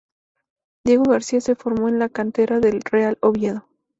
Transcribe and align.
Diego 0.83 1.03
García 1.03 1.41
se 1.41 1.53
formó 1.53 1.87
en 1.87 1.99
la 1.99 2.09
cantera 2.09 2.59
del 2.59 2.81
Real 2.81 3.19
Oviedo. 3.21 3.67